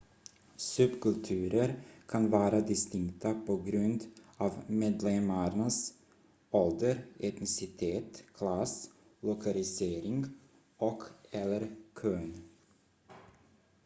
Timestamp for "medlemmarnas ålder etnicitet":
4.67-8.23